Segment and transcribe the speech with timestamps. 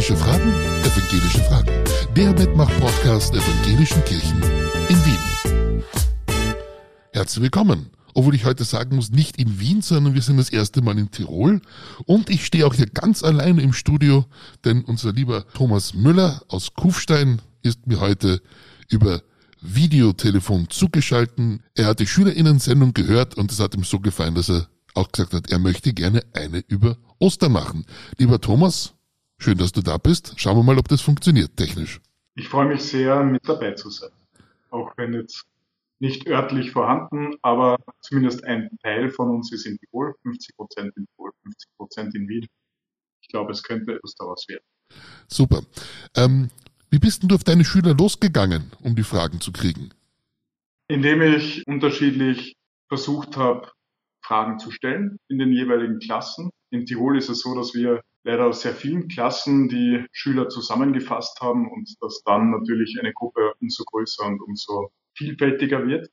[0.00, 0.52] Evangelische Fragen?
[0.82, 1.84] Evangelische Fragen.
[2.16, 4.42] Der Mitmach-Podcast der Evangelischen Kirchen
[4.88, 5.84] in Wien.
[7.12, 7.90] Herzlich willkommen.
[8.14, 11.10] Obwohl ich heute sagen muss, nicht in Wien, sondern wir sind das erste Mal in
[11.10, 11.60] Tirol.
[12.06, 14.24] Und ich stehe auch hier ganz alleine im Studio,
[14.64, 18.40] denn unser lieber Thomas Müller aus Kufstein ist mir heute
[18.88, 19.20] über
[19.60, 21.62] Videotelefon zugeschalten.
[21.74, 25.34] Er hat die Schülerinnen-Sendung gehört und es hat ihm so gefallen, dass er auch gesagt
[25.34, 27.84] hat, er möchte gerne eine über Ostern machen.
[28.16, 28.94] Lieber Thomas,
[29.42, 30.34] schön, dass du da bist.
[30.36, 32.00] Schauen wir mal, ob das funktioniert technisch.
[32.34, 34.10] Ich freue mich sehr, mit dabei zu sein.
[34.70, 35.44] Auch wenn jetzt
[35.98, 41.06] nicht örtlich vorhanden, aber zumindest ein Teil von uns ist in Tirol, 50 Prozent in
[41.14, 42.46] Tirol, 50 Prozent in Wien.
[43.22, 44.64] Ich glaube, es könnte etwas daraus werden.
[45.28, 45.62] Super.
[46.16, 46.50] Ähm,
[46.90, 49.90] wie bist denn du auf deine Schüler losgegangen, um die Fragen zu kriegen?
[50.88, 52.56] Indem ich unterschiedlich
[52.88, 53.70] versucht habe,
[54.24, 56.50] Fragen zu stellen in den jeweiligen Klassen.
[56.70, 61.40] In Tirol ist es so, dass wir leider aus sehr vielen Klassen die Schüler zusammengefasst
[61.40, 66.10] haben und dass dann natürlich eine Gruppe umso größer und umso vielfältiger wird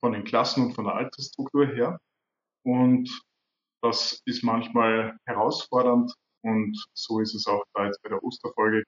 [0.00, 1.98] von den Klassen und von der Altersstruktur her.
[2.64, 3.10] Und
[3.82, 6.12] das ist manchmal herausfordernd
[6.42, 8.84] und so ist es auch da jetzt bei der Osterfolge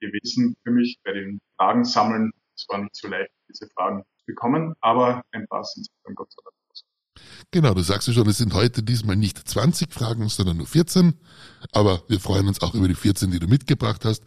[0.00, 2.32] gewesen für mich, bei den Fragen sammeln.
[2.56, 6.32] Es war nicht so leicht, diese Fragen zu bekommen, aber ein paar sind dann Gott
[6.32, 6.59] sei Dank
[7.52, 11.14] Genau, du sagst ja schon, es sind heute diesmal nicht 20 Fragen, sondern nur 14.
[11.72, 14.22] Aber wir freuen uns auch über die 14, die du mitgebracht hast.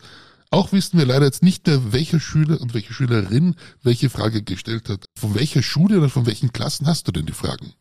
[0.51, 4.89] Auch wissen wir leider jetzt nicht mehr, welcher Schüler und welche Schülerin welche Frage gestellt
[4.89, 5.05] hat.
[5.17, 7.73] Von welcher Schule oder von welchen Klassen hast du denn die Fragen?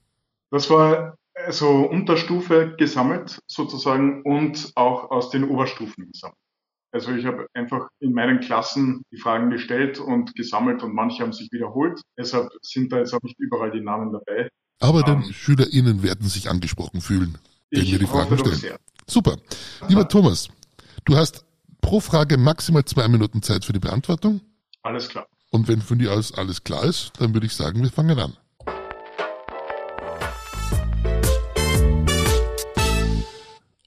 [0.51, 1.17] Das war
[1.51, 6.39] so Unterstufe gesammelt sozusagen und auch aus den Oberstufen gesammelt.
[6.93, 11.33] Also ich habe einfach in meinen Klassen die Fragen gestellt und gesammelt und manche haben
[11.33, 12.01] sich wiederholt.
[12.19, 14.49] Deshalb sind da jetzt auch nicht überall die Namen dabei.
[14.83, 17.39] Aber um, den SchülerInnen werden sich angesprochen fühlen,
[17.71, 18.79] wenn wir die Fragen stellen.
[19.07, 19.37] Super.
[19.89, 20.49] Lieber Thomas,
[21.05, 21.45] du hast
[21.81, 24.41] pro Frage maximal zwei Minuten Zeit für die Beantwortung.
[24.83, 25.29] Alles klar.
[25.51, 28.37] Und wenn von dir aus alles klar ist, dann würde ich sagen, wir fangen an.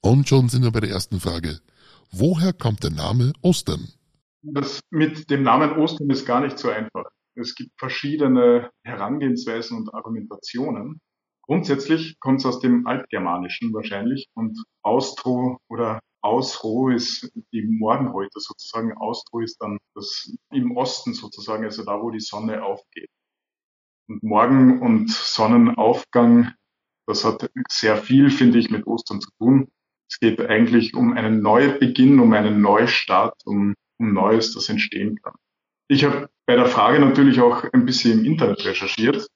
[0.01, 1.59] Und schon sind wir bei der ersten Frage.
[2.11, 3.89] Woher kommt der Name Ostern?
[4.43, 7.05] Das mit dem Namen Ostern ist gar nicht so einfach.
[7.35, 11.01] Es gibt verschiedene Herangehensweisen und Argumentationen.
[11.43, 18.93] Grundsätzlich kommt es aus dem Altgermanischen wahrscheinlich und Austro oder Ausro ist die Morgenröte sozusagen.
[18.97, 23.09] Austro ist dann das im Osten sozusagen, also da, wo die Sonne aufgeht.
[24.07, 26.53] Und Morgen und Sonnenaufgang,
[27.05, 29.67] das hat sehr viel, finde ich, mit Ostern zu tun.
[30.09, 35.35] Es geht eigentlich um einen Neubeginn, um einen Neustart, um, um Neues, das entstehen kann.
[35.87, 39.27] Ich habe bei der Frage natürlich auch ein bisschen im Internet recherchiert,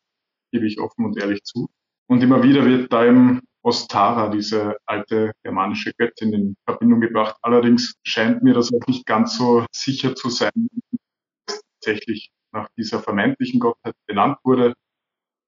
[0.52, 1.70] gebe ich offen und ehrlich zu.
[2.08, 7.38] Und immer wieder wird da im Ostara, diese alte germanische Göttin, in Verbindung gebracht.
[7.42, 10.52] Allerdings scheint mir das auch nicht ganz so sicher zu sein,
[11.46, 14.74] dass tatsächlich nach dieser vermeintlichen Gottheit benannt wurde.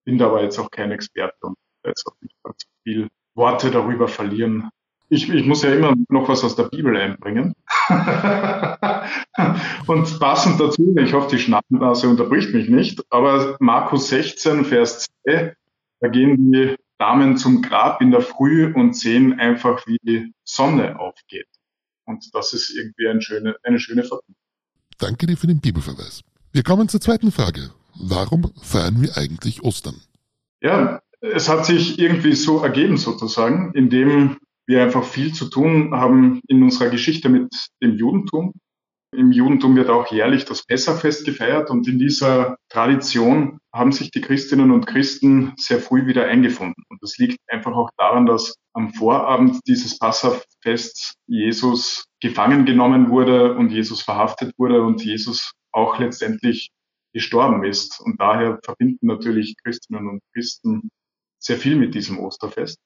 [0.05, 1.55] Bin da aber jetzt auch kein Experte und
[1.85, 4.69] jetzt auch nicht ganz viel Worte darüber verlieren,
[5.11, 7.53] ich, ich muss ja immer noch was aus der Bibel einbringen.
[9.87, 15.53] und passend dazu, ich hoffe, die Schnappnase unterbricht mich nicht, aber Markus 16, Vers 2,
[15.99, 20.97] da gehen die Damen zum Grab in der Früh und sehen einfach, wie die Sonne
[20.97, 21.47] aufgeht.
[22.05, 24.35] Und das ist irgendwie eine schöne, eine schöne Verbindung.
[24.97, 26.21] Danke dir für den Bibelverweis.
[26.53, 27.71] Wir kommen zur zweiten Frage.
[27.95, 29.95] Warum feiern wir eigentlich Ostern?
[30.61, 36.41] Ja, es hat sich irgendwie so ergeben sozusagen, indem wir einfach viel zu tun haben
[36.47, 37.49] in unserer Geschichte mit
[37.81, 38.53] dem Judentum.
[39.13, 44.21] Im Judentum wird auch jährlich das Pessachfest gefeiert und in dieser Tradition haben sich die
[44.21, 46.85] Christinnen und Christen sehr früh wieder eingefunden.
[46.87, 53.55] Und das liegt einfach auch daran, dass am Vorabend dieses Passafests Jesus gefangen genommen wurde
[53.55, 56.69] und Jesus verhaftet wurde und Jesus auch letztendlich
[57.13, 57.99] gestorben ist.
[57.99, 60.89] Und daher verbinden natürlich Christinnen und Christen
[61.37, 62.77] sehr viel mit diesem Osterfest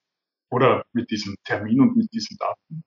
[0.52, 2.84] oder mit diesem Termin und mit diesen Daten.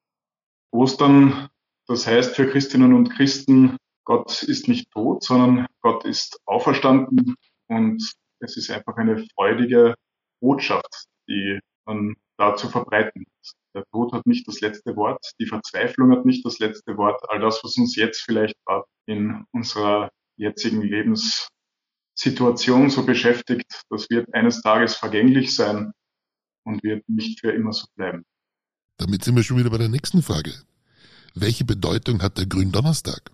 [0.70, 1.48] Ostern,
[1.86, 7.36] das heißt für Christinnen und Christen, Gott ist nicht tot, sondern Gott ist auferstanden
[7.68, 8.02] und
[8.40, 9.94] es ist einfach eine freudige
[10.40, 13.52] Botschaft, die man da zu verbreiten hat.
[13.74, 17.20] Der Tod hat nicht das letzte Wort, die Verzweiflung hat nicht das letzte Wort.
[17.28, 18.56] All das, was uns jetzt vielleicht
[19.06, 25.92] in unserer jetzigen Lebenssituation so beschäftigt, das wird eines Tages vergänglich sein
[26.68, 28.24] und wird nicht für immer so bleiben.
[28.98, 30.52] Damit sind wir schon wieder bei der nächsten Frage.
[31.34, 33.30] Welche Bedeutung hat der Gründonnerstag?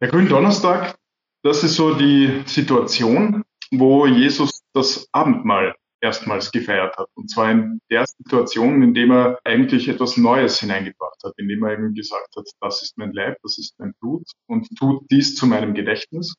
[0.00, 0.96] Der Gründonnerstag,
[1.42, 7.08] das ist so die Situation, wo Jesus das Abendmahl erstmals gefeiert hat.
[7.14, 11.72] Und zwar in der Situation, in dem er eigentlich etwas Neues hineingebracht hat, indem er
[11.74, 15.46] eben gesagt hat, das ist mein Leib, das ist mein Blut und tut dies zu
[15.46, 16.34] meinem Gedächtnis.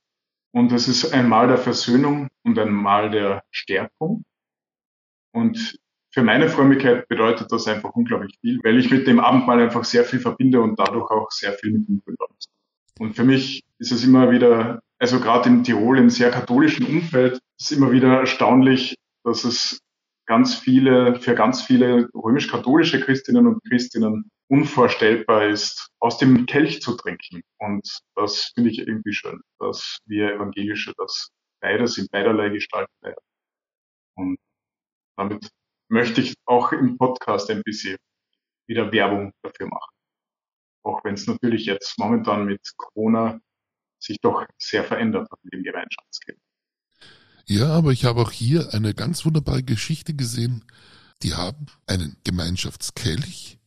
[0.51, 4.23] Und es ist ein Mal der Versöhnung und ein Mal der Stärkung.
[5.33, 5.79] Und
[6.13, 10.03] für meine Frömmigkeit bedeutet das einfach unglaublich viel, weil ich mit dem Abendmahl einfach sehr
[10.03, 12.45] viel verbinde und dadurch auch sehr viel mit dem Grünland.
[12.99, 17.39] Und für mich ist es immer wieder, also gerade in Tirol, im sehr katholischen Umfeld,
[17.59, 19.79] ist immer wieder erstaunlich, dass es
[20.25, 26.95] ganz viele, für ganz viele römisch-katholische Christinnen und Christinnen unvorstellbar ist, aus dem Kelch zu
[26.95, 27.41] trinken.
[27.57, 31.29] Und das finde ich irgendwie schön, dass wir Evangelische das
[31.61, 33.15] beides in beiderlei Gestalt feiern.
[34.15, 34.37] Und
[35.15, 35.49] damit
[35.91, 37.97] möchte ich auch im Podcast ein bisschen
[38.65, 39.93] wieder Werbung dafür machen.
[40.83, 43.39] Auch wenn es natürlich jetzt momentan mit Corona
[43.99, 46.41] sich doch sehr verändert hat mit dem Gemeinschaftsleben.
[47.45, 50.63] Ja, aber ich habe auch hier eine ganz wunderbare Geschichte gesehen.
[51.23, 53.59] Die haben einen Gemeinschaftskelch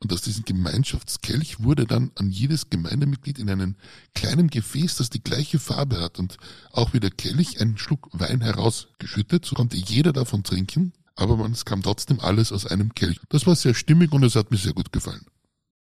[0.00, 3.76] und aus diesem Gemeinschaftskelch wurde dann an jedes Gemeindemitglied in einem
[4.14, 6.38] kleinen Gefäß, das die gleiche Farbe hat und
[6.72, 9.44] auch wie der Kelch einen Schluck Wein herausgeschüttet.
[9.44, 13.20] So konnte jeder davon trinken, aber man, es kam trotzdem alles aus einem Kelch.
[13.28, 15.26] Das war sehr stimmig und es hat mir sehr gut gefallen.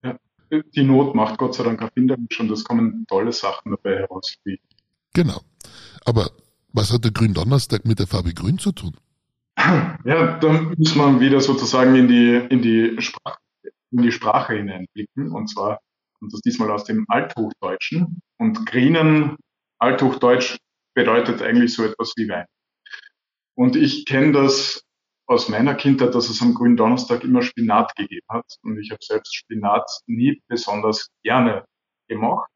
[0.03, 0.17] Ja,
[0.51, 4.35] die Not macht Gott sei Dank erfinderisch und es kommen tolle Sachen dabei heraus.
[5.13, 5.41] Genau.
[6.05, 6.31] Aber
[6.73, 8.95] was hat der Gründonnerstag mit der Farbe Grün zu tun?
[10.05, 13.37] Ja, da muss man wieder sozusagen in die, in die, Sprach,
[13.91, 15.31] in die Sprache hineinblicken.
[15.31, 15.79] Und zwar
[16.17, 18.21] kommt das diesmal aus dem Althochdeutschen.
[18.37, 19.35] Und Grinen,
[19.77, 20.57] Althochdeutsch,
[20.93, 22.45] bedeutet eigentlich so etwas wie Wein.
[23.55, 24.83] Und ich kenne das
[25.27, 28.45] aus meiner Kindheit, dass es am grünen Donnerstag immer Spinat gegeben hat.
[28.63, 31.65] Und ich habe selbst Spinat nie besonders gerne
[32.07, 32.49] gemacht.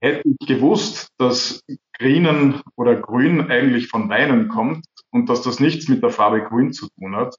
[0.00, 1.62] Hätte ich gewusst, dass
[1.98, 6.72] Grünen oder Grün eigentlich von Weinen kommt und dass das nichts mit der Farbe Grün
[6.72, 7.34] zu tun hat,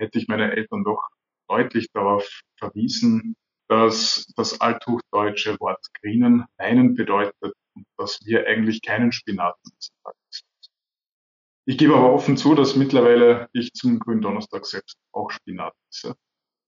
[0.00, 1.02] hätte ich meine Eltern doch
[1.48, 2.28] deutlich darauf
[2.58, 3.36] verwiesen,
[3.68, 10.18] dass das althochdeutsche Wort Grünen Weinen bedeutet und dass wir eigentlich keinen Spinat sagen.
[11.66, 16.14] Ich gebe aber offen zu, dass mittlerweile ich zum Gründonnerstag selbst auch Spinat esse.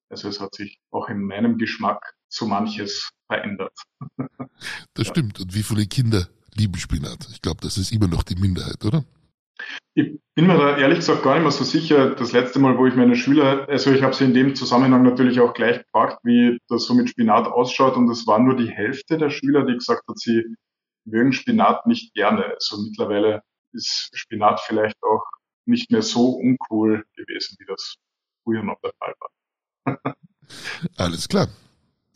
[0.08, 3.75] Also es hat sich auch in meinem Geschmack so manches verändert.
[4.94, 5.38] Das stimmt.
[5.40, 7.28] Und wie viele Kinder lieben Spinat?
[7.31, 9.04] Ich glaube, das ist immer noch die Minderheit, oder?
[9.94, 12.14] Ich bin mir da ehrlich gesagt gar nicht mehr so sicher.
[12.14, 15.40] Das letzte Mal, wo ich meine Schüler, also ich habe sie in dem Zusammenhang natürlich
[15.40, 17.96] auch gleich gefragt, wie das so mit Spinat ausschaut.
[17.96, 20.42] Und es war nur die Hälfte der Schüler, die gesagt hat, sie
[21.04, 22.54] mögen Spinat nicht gerne.
[22.54, 23.42] Also mittlerweile
[23.72, 25.24] ist Spinat vielleicht auch
[25.66, 27.96] nicht mehr so uncool gewesen, wie das
[28.44, 30.16] früher noch der Fall war.
[30.96, 31.48] Alles klar.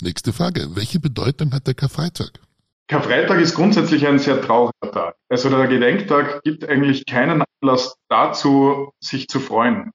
[0.02, 0.76] Nächste Frage.
[0.76, 2.40] Welche Bedeutung hat der Karfreitag?
[2.88, 5.16] Karfreitag ist grundsätzlich ein sehr trauriger Tag.
[5.28, 9.92] Also der Gedenktag gibt eigentlich keinen Anlass dazu, sich zu freuen.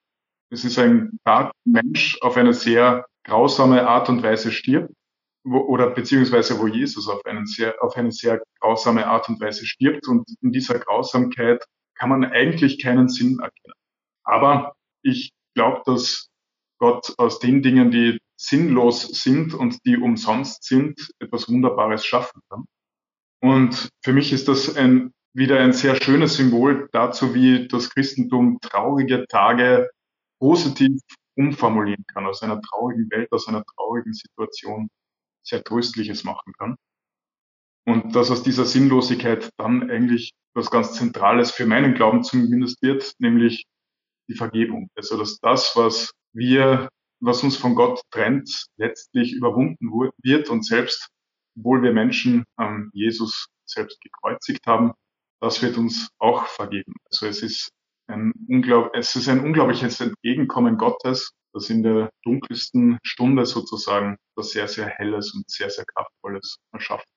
[0.49, 4.93] Es ist ein Tag, Mensch auf eine sehr grausame Art und Weise stirbt,
[5.45, 9.65] wo, oder beziehungsweise wo Jesus auf, einen sehr, auf eine sehr grausame Art und Weise
[9.65, 10.07] stirbt.
[10.07, 11.63] Und in dieser Grausamkeit
[11.95, 13.75] kann man eigentlich keinen Sinn erkennen.
[14.23, 16.29] Aber ich glaube, dass
[16.79, 22.65] Gott aus den Dingen, die sinnlos sind und die umsonst sind, etwas Wunderbares schaffen kann.
[23.41, 28.59] Und für mich ist das ein, wieder ein sehr schönes Symbol dazu, wie das Christentum
[28.61, 29.89] traurige Tage
[30.39, 30.99] positiv
[31.37, 34.89] umformulieren kann, aus einer traurigen Welt, aus einer traurigen Situation
[35.45, 36.75] sehr Tröstliches machen kann.
[37.85, 43.13] Und dass aus dieser Sinnlosigkeit dann eigentlich was ganz Zentrales für meinen Glauben zumindest wird,
[43.19, 43.65] nämlich
[44.27, 44.89] die Vergebung.
[44.95, 49.91] Also dass das, was wir, was uns von Gott trennt, letztlich überwunden
[50.23, 51.09] wird und selbst
[51.57, 54.93] obwohl wir Menschen ähm, Jesus selbst gekreuzigt haben,
[55.41, 56.93] das wird uns auch vergeben.
[57.05, 57.69] Also es ist
[58.07, 64.51] ein, unglaub es ist ein unglaubliches Entgegenkommen Gottes, das in der dunkelsten Stunde sozusagen das
[64.51, 67.07] sehr, sehr helles und sehr, sehr kraftvolles erschafft.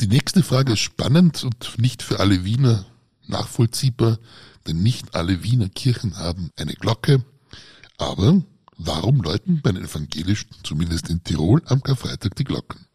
[0.00, 2.86] Die nächste Frage ist spannend und nicht für alle Wiener
[3.26, 4.18] nachvollziehbar,
[4.66, 7.22] denn nicht alle Wiener Kirchen haben eine Glocke.
[7.98, 8.42] Aber
[8.78, 12.87] warum läuten bei den Evangelischen, zumindest in Tirol, am Karfreitag die Glocken?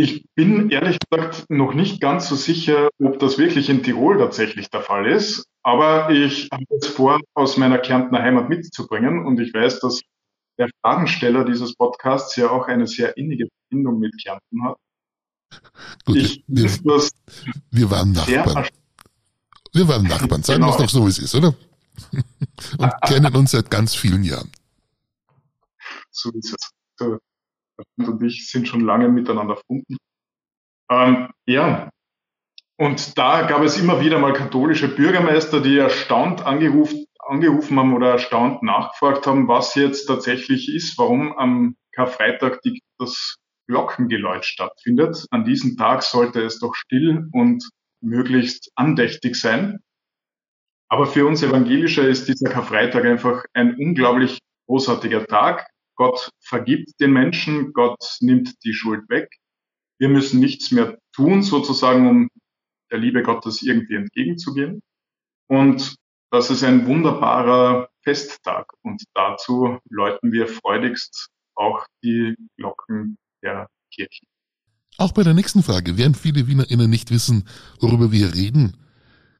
[0.00, 4.70] Ich bin ehrlich gesagt noch nicht ganz so sicher, ob das wirklich in Tirol tatsächlich
[4.70, 5.48] der Fall ist.
[5.64, 9.26] Aber ich habe es vor, aus meiner Kärntner Heimat mitzubringen.
[9.26, 10.00] Und ich weiß, dass
[10.56, 14.76] der Fragensteller dieses Podcasts ja auch eine sehr innige Verbindung mit Kärnten hat.
[16.04, 16.70] Gut, ich, wir,
[17.72, 18.68] wir, waren Nachbarn.
[19.72, 20.44] Wir waren Nachbarn.
[20.44, 20.78] Sagen genau.
[20.78, 21.56] wir es doch so, wie es ist, oder?
[22.78, 24.52] Und kennen uns seit ganz vielen Jahren.
[26.12, 26.70] So ist es.
[27.00, 27.18] So
[27.96, 29.96] und ich sind schon lange miteinander verbunden.
[30.90, 31.90] Ähm, ja,
[32.80, 38.12] und da gab es immer wieder mal katholische Bürgermeister, die erstaunt angerufen, angerufen haben oder
[38.12, 45.26] erstaunt nachgefragt haben, was jetzt tatsächlich ist, warum am Karfreitag die, das Glockengeläut stattfindet.
[45.30, 47.68] An diesem Tag sollte es doch still und
[48.00, 49.80] möglichst andächtig sein.
[50.88, 55.68] Aber für uns Evangelische ist dieser Karfreitag einfach ein unglaublich großartiger Tag.
[55.98, 59.28] Gott vergibt den Menschen, Gott nimmt die Schuld weg.
[59.98, 62.28] Wir müssen nichts mehr tun, sozusagen, um
[62.90, 64.80] der Liebe Gottes irgendwie entgegenzugehen.
[65.48, 65.96] Und
[66.30, 68.72] das ist ein wunderbarer Festtag.
[68.82, 74.24] Und dazu läuten wir freudigst auch die Glocken der Kirche.
[74.98, 77.48] Auch bei der nächsten Frage, während viele WienerInnen nicht wissen,
[77.80, 78.76] worüber wir reden,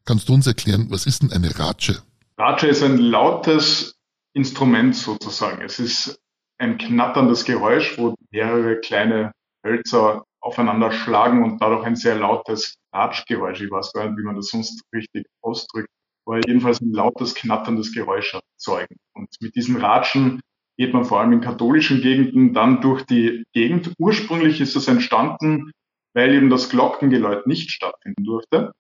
[0.05, 2.03] kannst du uns erklären, was ist denn eine Ratsche?
[2.37, 3.97] Ratsche ist ein lautes
[4.33, 5.63] Instrument sozusagen.
[5.63, 6.21] Es ist
[6.59, 9.33] ein knatterndes Geräusch, wo mehrere kleine
[9.65, 13.61] Hölzer aufeinander schlagen und dadurch ein sehr lautes Ratschgeräusch.
[13.61, 15.89] Ich weiß gar nicht, wie man das sonst richtig ausdrückt,
[16.27, 18.97] aber jedenfalls ein lautes, knatterndes Geräusch erzeugen.
[19.15, 20.41] Und mit diesen Ratschen
[20.77, 23.93] geht man vor allem in katholischen Gegenden dann durch die Gegend.
[23.99, 25.73] Ursprünglich ist es entstanden,
[26.15, 28.73] weil eben das Glockengeläut nicht stattfinden durfte.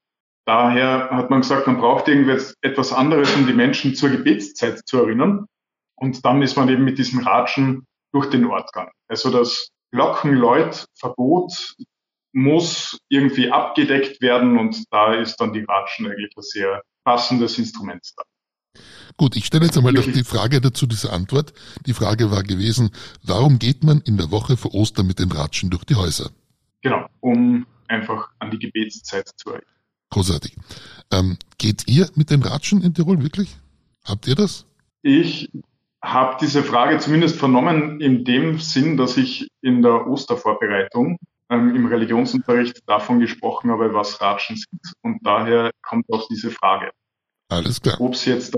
[0.46, 4.98] Daher hat man gesagt, man braucht irgendwie etwas anderes, um die Menschen zur Gebetszeit zu
[4.98, 5.46] erinnern.
[6.00, 8.92] Und dann ist man eben mit diesen Ratschen durch den Ort gegangen.
[9.08, 11.76] Also das Glockenläutverbot
[12.32, 18.12] muss irgendwie abgedeckt werden und da ist dann die Ratschen eigentlich ein sehr passendes Instrument
[18.16, 18.22] da.
[19.16, 21.52] Gut, ich stelle jetzt einmal noch die Frage dazu, diese Antwort.
[21.86, 22.90] Die Frage war gewesen,
[23.24, 26.30] warum geht man in der Woche vor Ostern mit den Ratschen durch die Häuser?
[26.82, 29.74] Genau, um einfach an die Gebetszeit zu erinnern.
[30.10, 30.54] Großartig.
[31.10, 33.56] Ähm, geht ihr mit den Ratschen in Tirol wirklich?
[34.04, 34.66] Habt ihr das?
[35.02, 35.50] Ich
[36.02, 41.18] habe diese Frage zumindest vernommen in dem Sinn, dass ich in der Ostervorbereitung
[41.50, 44.80] ähm, im Religionsunterricht davon gesprochen habe, was Ratschen sind.
[45.02, 46.90] Und daher kommt auch diese Frage.
[47.48, 48.00] Alles klar.
[48.00, 48.56] Ob es jetzt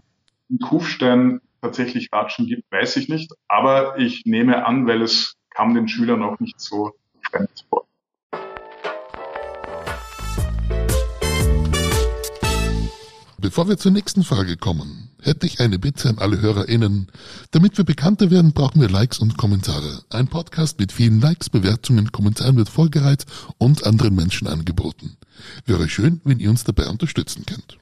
[0.49, 3.33] in Kufstein tatsächlich Ratschen gibt, weiß ich nicht.
[3.49, 6.93] Aber ich nehme an, weil es kam den Schülern auch nicht so
[7.31, 7.87] fremd vor.
[13.43, 17.07] Bevor wir zur nächsten Frage kommen, hätte ich eine Bitte an alle HörerInnen.
[17.53, 20.03] Damit wir bekannter werden, brauchen wir Likes und Kommentare.
[20.11, 23.25] Ein Podcast mit vielen Likes, Bewertungen, Kommentaren wird vorgereiht
[23.57, 25.17] und anderen Menschen angeboten.
[25.65, 27.79] Wäre schön, wenn ihr uns dabei unterstützen könnt.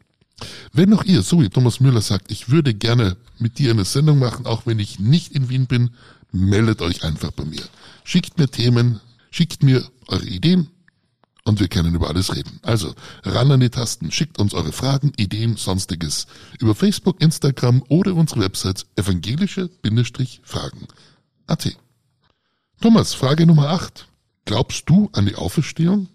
[0.72, 4.20] Wenn auch ihr, so wie Thomas Müller sagt, ich würde gerne mit dir eine Sendung
[4.20, 5.90] machen, auch wenn ich nicht in Wien bin,
[6.30, 7.62] meldet euch einfach bei mir.
[8.04, 9.00] Schickt mir Themen,
[9.32, 10.68] schickt mir eure Ideen,
[11.48, 12.60] und wir können über alles reden.
[12.62, 16.26] Also ran an die Tasten, schickt uns eure Fragen, Ideen, sonstiges
[16.60, 21.76] über Facebook, Instagram oder unsere Website evangelische-fragen.at.
[22.80, 24.06] Thomas, Frage Nummer 8.
[24.44, 26.08] Glaubst du an die Auferstehung?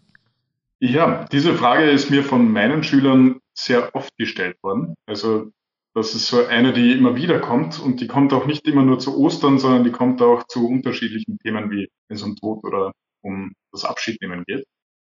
[0.80, 4.96] Ja, diese Frage ist mir von meinen Schülern sehr oft gestellt worden.
[5.06, 5.52] Also
[5.94, 9.00] das ist so eine, die immer wieder kommt und die kommt auch nicht immer nur
[9.00, 12.94] zu Ostern, sondern die kommt auch zu unterschiedlichen Themen, wie wenn es um Tod oder
[13.22, 14.66] um das Abschiednehmen geht.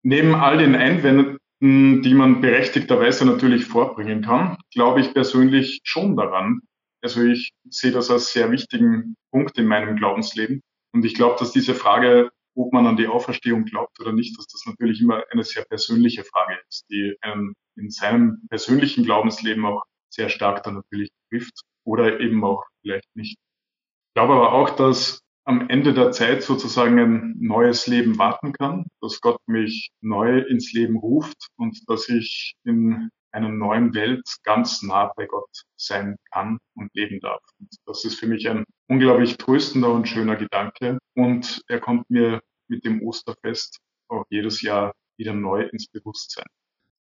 [0.10, 6.62] Neben all den Einwänden, die man berechtigterweise natürlich vorbringen kann, glaube ich persönlich schon daran.
[7.02, 10.62] Also ich sehe das als sehr wichtigen Punkt in meinem Glaubensleben.
[10.94, 14.48] Und ich glaube, dass diese Frage, ob man an die Auferstehung glaubt oder nicht, dass
[14.48, 19.84] das natürlich immer eine sehr persönliche Frage ist, die einen in seinem persönlichen Glaubensleben auch
[20.10, 23.36] sehr stark dann natürlich trifft oder eben auch vielleicht nicht.
[23.36, 28.88] Ich glaube aber auch, dass am Ende der Zeit sozusagen ein neues Leben warten kann,
[29.00, 34.84] dass Gott mich neu ins Leben ruft und dass ich in einer neuen Welt ganz
[34.84, 37.42] nah bei Gott sein kann und leben darf.
[37.60, 42.42] Und das ist für mich ein unglaublich tröstender und schöner Gedanke und er kommt mir
[42.68, 43.78] mit dem Osterfest
[44.10, 46.46] auch jedes Jahr wieder neu ins Bewusstsein.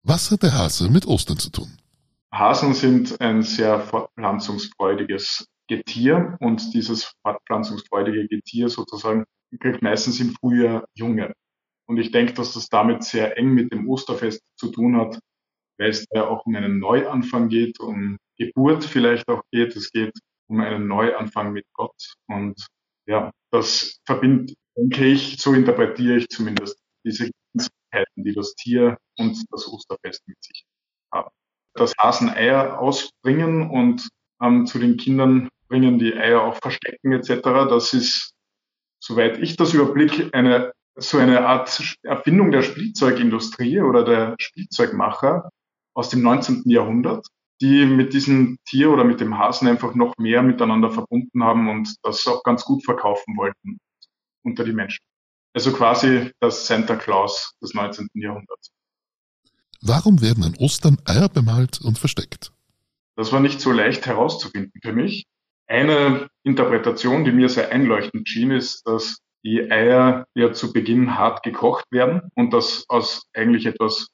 [0.02, 1.78] Was hat der Hase mit Ostern zu tun?
[2.34, 9.24] Hasen sind ein sehr fortpflanzungsfreudiges Getier und dieses fortpflanzungsfreudige Getier sozusagen
[9.58, 11.34] kriegt meistens im Frühjahr Junge.
[11.88, 15.18] Und ich denke, dass das damit sehr eng mit dem Osterfest zu tun hat,
[15.78, 19.74] weil es da auch um einen Neuanfang geht, um Geburt vielleicht auch geht.
[19.78, 20.12] Es geht
[20.48, 22.16] um einen Neuanfang mit Gott.
[22.28, 22.68] Und
[23.08, 29.42] ja, das verbindet, denke ich, so interpretiere ich zumindest diese Gemeinsamkeiten, die das Tier und
[29.52, 30.66] das Osterfest mit sich
[31.14, 31.30] haben.
[31.76, 34.06] Das Hasen Eier ausbringen und
[34.42, 37.42] ähm, zu den Kindern bringen, die Eier auch verstecken etc.
[37.70, 38.34] Das ist,
[39.00, 45.50] soweit ich das überblicke, eine so eine Art Erfindung der Spielzeugindustrie oder der Spielzeugmacher
[45.94, 46.64] aus dem 19.
[46.66, 47.26] Jahrhundert,
[47.62, 51.96] die mit diesem Tier oder mit dem Hasen einfach noch mehr miteinander verbunden haben und
[52.04, 53.80] das auch ganz gut verkaufen wollten
[54.44, 55.04] unter die Menschen.
[55.54, 58.10] Also quasi das Santa Claus des 19.
[58.16, 58.72] Jahrhunderts.
[59.82, 62.52] Warum werden an Ostern Eier bemalt und versteckt?
[63.16, 65.26] Das war nicht so leicht herauszufinden für mich.
[65.72, 71.44] Eine Interpretation, die mir sehr einleuchtend schien, ist, dass die Eier ja zu Beginn hart
[71.44, 74.10] gekocht werden und das aus eigentlich etwas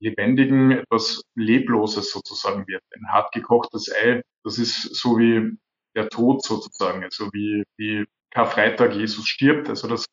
[0.00, 2.82] Lebendigen, etwas Lebloses sozusagen wird.
[2.94, 5.58] Ein hart gekochtes Ei, das ist so wie
[5.94, 10.06] der Tod sozusagen, also wie, wie Karfreitag Jesus stirbt, also das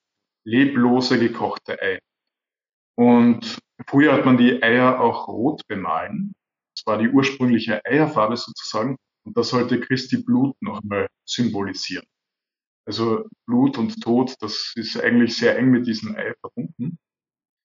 [0.44, 2.00] leblose gekochte Ei.
[2.96, 6.34] Und früher hat man die Eier auch rot bemalen.
[6.76, 8.98] Das war die ursprüngliche Eierfarbe sozusagen.
[9.26, 12.06] Und das sollte Christi Blut nochmal symbolisieren.
[12.86, 16.98] Also Blut und Tod, das ist eigentlich sehr eng mit diesem Ei verbunden.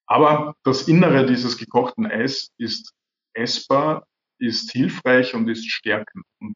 [0.06, 2.92] Aber das Innere dieses gekochten Eis ist
[3.34, 4.06] essbar,
[4.38, 6.24] ist hilfreich und ist stärkend.
[6.40, 6.54] Und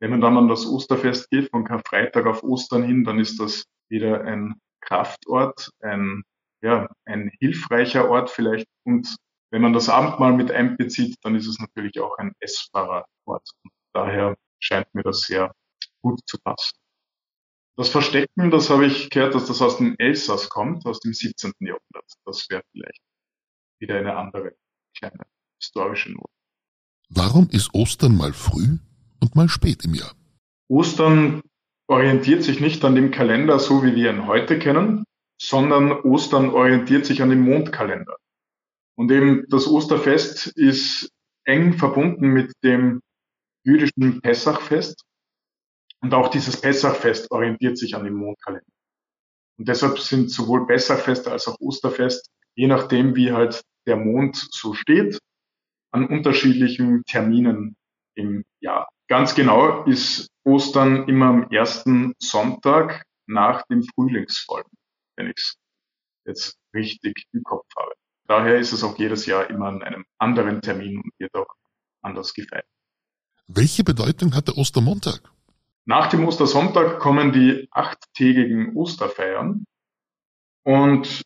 [0.00, 3.64] wenn man dann an das Osterfest geht, von Karfreitag auf Ostern hin, dann ist das
[3.88, 6.24] wieder ein Kraftort, ein,
[6.60, 8.66] ja, ein hilfreicher Ort vielleicht.
[8.84, 9.16] Und
[9.52, 13.48] wenn man das Abendmahl mit einbezieht, dann ist es natürlich auch ein essbarer Ort.
[13.92, 15.54] Daher scheint mir das sehr
[16.00, 16.76] gut zu passen.
[17.76, 21.52] Das Verstecken, das habe ich gehört, dass das aus dem Elsass kommt, aus dem 17.
[21.60, 22.04] Jahrhundert.
[22.24, 23.00] Das wäre vielleicht
[23.78, 24.54] wieder eine andere
[24.96, 25.24] kleine
[25.58, 26.30] historische Not.
[27.08, 28.78] Warum ist Ostern mal früh
[29.20, 30.12] und mal spät im Jahr?
[30.68, 31.42] Ostern
[31.86, 35.04] orientiert sich nicht an dem Kalender, so wie wir ihn heute kennen,
[35.40, 38.16] sondern Ostern orientiert sich an dem Mondkalender.
[38.96, 41.10] Und eben das Osterfest ist
[41.44, 43.00] eng verbunden mit dem
[43.64, 45.04] jüdischen Pessachfest.
[46.00, 48.66] Und auch dieses Pessachfest orientiert sich an dem Mondkalender.
[49.58, 54.74] Und deshalb sind sowohl Pessachfest als auch Osterfest, je nachdem wie halt der Mond so
[54.74, 55.18] steht,
[55.92, 57.76] an unterschiedlichen Terminen
[58.14, 58.88] im Jahr.
[59.08, 64.66] Ganz genau ist Ostern immer am ersten Sonntag nach dem Frühlingsfallen,
[65.16, 65.56] wenn ich es
[66.24, 67.92] jetzt richtig im Kopf habe.
[68.26, 71.54] Daher ist es auch jedes Jahr immer an einem anderen Termin und wird auch
[72.02, 72.66] anders gefeiert.
[73.54, 75.20] Welche Bedeutung hat der Ostermontag?
[75.84, 79.64] Nach dem Ostersonntag kommen die achttägigen Osterfeiern
[80.64, 81.22] und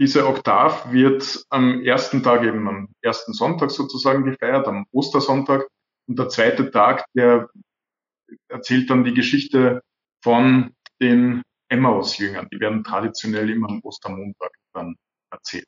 [0.00, 5.66] diese Oktav wird am ersten Tag eben am ersten Sonntag sozusagen gefeiert, am Ostersonntag.
[6.08, 7.50] Und der zweite Tag, der
[8.48, 9.82] erzählt dann die Geschichte
[10.22, 12.48] von den Emmaus-Jüngern.
[12.52, 14.96] Die werden traditionell immer am Ostermontag dann
[15.30, 15.66] erzählt.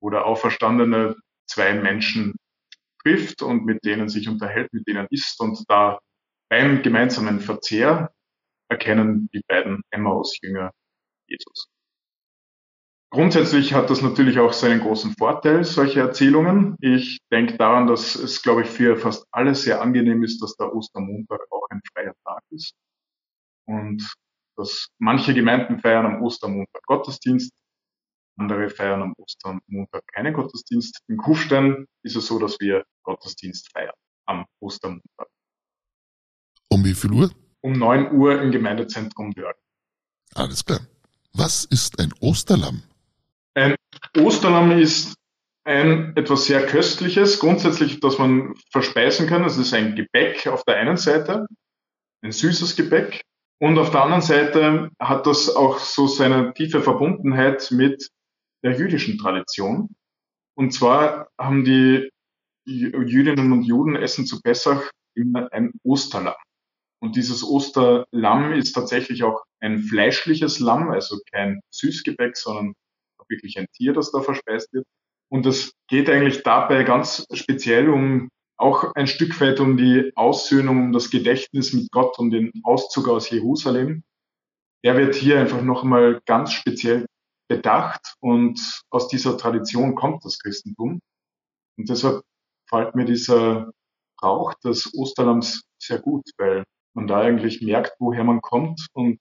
[0.00, 1.16] Wo der Auferstandene
[1.46, 2.34] zwei Menschen
[3.04, 5.98] trifft und mit denen sich unterhält, mit denen isst und da
[6.50, 8.12] beim gemeinsamen Verzehr
[8.68, 10.70] erkennen die beiden Emmaus-Jünger
[11.28, 11.68] Jesus.
[13.10, 16.76] Grundsätzlich hat das natürlich auch seinen großen Vorteil, solche Erzählungen.
[16.80, 20.74] Ich denke daran, dass es, glaube ich, für fast alle sehr angenehm ist, dass der
[20.74, 22.74] Ostermontag auch ein freier Tag ist.
[23.66, 24.02] Und
[24.56, 27.52] dass manche Gemeinden feiern am Ostermontag Gottesdienst,
[28.36, 31.00] andere feiern am Ostermontag keinen Gottesdienst.
[31.08, 33.94] In Kufstein ist es so, dass wir Gottesdienst feiern
[34.26, 35.28] am Ostermontag.
[36.68, 37.30] Um wie viel Uhr?
[37.60, 39.54] Um neun Uhr im Gemeindezentrum Dörr.
[40.34, 40.80] Alles klar.
[41.32, 42.82] Was ist ein Osterlamm?
[43.54, 43.76] Ein
[44.18, 45.14] Osterlamm ist
[45.64, 49.44] ein etwas sehr Köstliches, grundsätzlich, das man verspeisen kann.
[49.44, 51.46] Es ist ein Gebäck auf der einen Seite,
[52.22, 53.22] ein süßes Gebäck.
[53.60, 58.10] Und auf der anderen Seite hat das auch so seine tiefe Verbundenheit mit
[58.64, 59.94] der jüdischen Tradition.
[60.56, 62.10] Und zwar haben die
[62.66, 66.34] Jüdinnen und Juden essen zu Pessach immer ein Osterlamm.
[67.00, 72.74] Und dieses Osterlamm ist tatsächlich auch ein fleischliches Lamm, also kein Süßgebäck, sondern
[73.28, 74.86] wirklich ein Tier, das da verspeist wird.
[75.30, 80.84] Und es geht eigentlich dabei ganz speziell um auch ein Stück weit um die Aussöhnung,
[80.84, 84.04] um das Gedächtnis mit Gott, um den Auszug aus Jerusalem.
[84.84, 87.06] Der wird hier einfach nochmal ganz speziell
[87.48, 91.00] bedacht und aus dieser Tradition kommt das Christentum.
[91.76, 92.22] Und deshalb
[92.68, 93.70] fällt mir dieser
[94.18, 99.18] Brauch des Osterlamms sehr gut, weil man da eigentlich merkt, woher man kommt und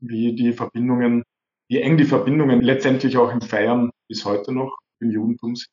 [0.00, 1.24] wie die Verbindungen
[1.72, 5.70] wie eng die Verbindungen letztendlich auch im Feiern bis heute noch im Judentum sind.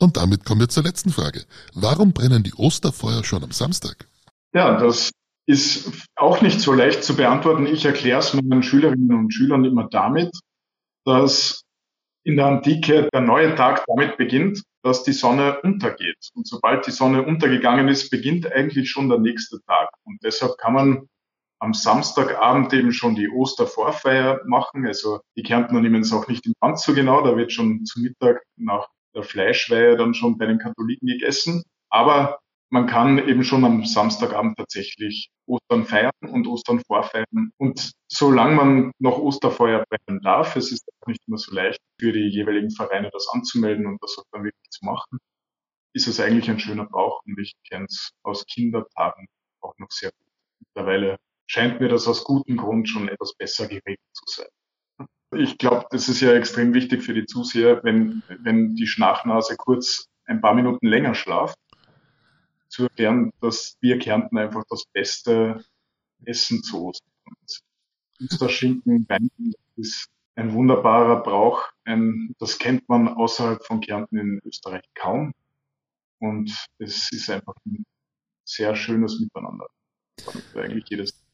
[0.00, 1.44] Und damit kommen wir zur letzten Frage.
[1.74, 4.08] Warum brennen die Osterfeuer schon am Samstag?
[4.54, 5.10] Ja, das
[5.46, 7.66] ist auch nicht so leicht zu beantworten.
[7.66, 10.30] Ich erkläre es meinen Schülerinnen und Schülern immer damit,
[11.06, 11.62] dass
[12.24, 16.30] in der Antike der neue Tag damit beginnt, dass die Sonne untergeht.
[16.34, 19.90] Und sobald die Sonne untergegangen ist, beginnt eigentlich schon der nächste Tag.
[20.04, 21.08] Und deshalb kann man
[21.60, 24.86] am Samstagabend eben schon die Ostervorfeier machen.
[24.86, 27.22] Also die Kärntner nehmen es auch nicht im ganz so genau.
[27.22, 31.62] Da wird schon zu Mittag nach der Fleischweihe dann schon bei den Katholiken gegessen.
[31.88, 37.52] Aber man kann eben schon am Samstagabend tatsächlich Ostern feiern und Ostern vorfeiern.
[37.58, 42.12] Und solange man noch Osterfeuer brennen darf, es ist auch nicht immer so leicht für
[42.12, 45.18] die jeweiligen Vereine das anzumelden und das auch dann wirklich zu machen,
[45.94, 49.26] ist es eigentlich ein schöner Brauch und ich kenne es aus Kindertagen
[49.60, 50.32] auch noch sehr gut.
[50.60, 55.08] Mittlerweile scheint mir das aus gutem Grund schon etwas besser geregelt zu sein.
[55.36, 60.08] Ich glaube, das ist ja extrem wichtig für die Zuseher, wenn, wenn die Schnachnase kurz
[60.24, 61.56] ein paar Minuten länger schlaft,
[62.76, 65.64] zu erklären, dass wir Kärnten einfach das beste
[66.24, 68.48] Essen zu Ostern haben.
[68.50, 69.30] Schinken, Wein
[69.76, 71.62] ist ein wunderbarer Brauch.
[71.84, 75.32] Ein, das kennt man außerhalb von Kärnten in Österreich kaum.
[76.18, 77.84] Und es ist einfach ein
[78.44, 79.66] sehr schönes Miteinander.
[80.54, 81.24] Eigentlich jedes.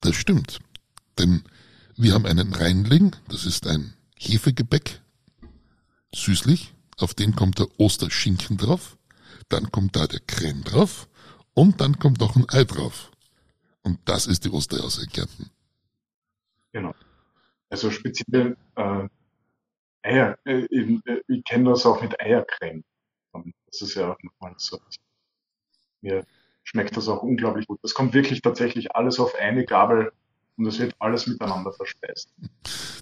[0.00, 0.58] Das stimmt.
[1.18, 1.44] Denn
[1.96, 5.02] wir haben einen Reinling, das ist ein Hefegebäck,
[6.14, 8.96] süßlich, auf den kommt der Osterschinken drauf,
[9.52, 11.08] dann kommt da der Creme drauf
[11.54, 13.10] und dann kommt noch ein Ei drauf.
[13.82, 15.50] Und das ist die Osterjause in Kärnten.
[16.72, 16.94] Genau.
[17.68, 19.08] Also speziell äh,
[20.02, 22.84] Eier, äh, äh, ich kenne das auch mit Eiercreme.
[23.66, 24.78] Das ist ja auch nochmal so.
[26.02, 26.26] Mir
[26.64, 27.78] schmeckt das auch unglaublich gut.
[27.82, 30.12] Das kommt wirklich tatsächlich alles auf eine Gabel
[30.56, 32.32] und es wird alles miteinander verspeist.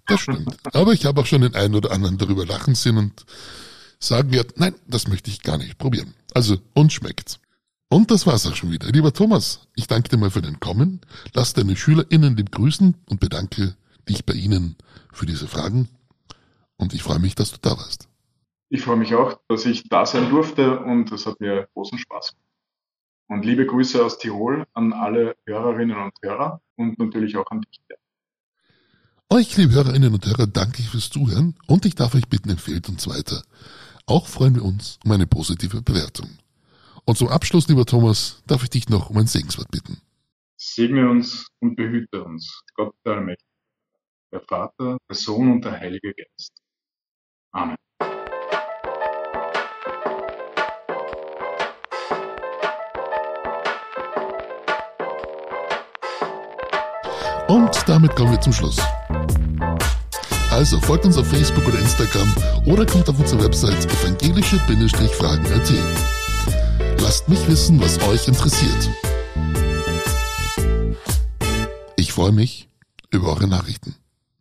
[0.06, 0.56] Das stimmt.
[0.74, 3.24] Aber ich habe auch schon den einen oder anderen darüber lachen sehen und
[4.00, 6.14] sagen wird, nein, das möchte ich gar nicht probieren.
[6.34, 7.38] Also, uns schmeckt's.
[7.88, 8.88] Und das war's auch schon wieder.
[8.88, 11.00] Lieber Thomas, ich danke dir mal für dein Kommen.
[11.34, 13.76] Lass deine SchülerInnen lieb grüßen und bedanke
[14.08, 14.76] dich bei ihnen
[15.12, 15.88] für diese Fragen.
[16.76, 18.08] Und ich freue mich, dass du da warst.
[18.68, 22.30] Ich freue mich auch, dass ich da sein durfte und es hat mir großen Spaß
[22.30, 22.46] gemacht.
[23.26, 27.80] Und liebe Grüße aus Tirol an alle Hörerinnen und Hörer und natürlich auch an dich.
[29.32, 32.88] Euch, liebe Hörerinnen und Hörer, danke ich fürs Zuhören und ich darf euch bitten, empfehlt
[32.88, 33.44] uns weiter.
[34.10, 36.28] Auch freuen wir uns um eine positive Bewertung.
[37.04, 40.00] Und zum Abschluss, lieber Thomas, darf ich dich noch um ein Segenswort bitten.
[40.56, 43.48] Segne uns und behüte uns, Gott der Allmächtige,
[44.32, 46.60] der Vater, der Sohn und der Heilige Geist.
[47.52, 47.76] Amen.
[57.46, 58.80] Und damit kommen wir zum Schluss.
[60.60, 62.34] Also folgt uns auf Facebook oder Instagram
[62.66, 65.72] oder kommt auf unsere Website evangelische-fragen.at.
[67.00, 68.90] Lasst mich wissen, was euch interessiert.
[71.96, 72.68] Ich freue mich
[73.10, 73.94] über eure Nachrichten.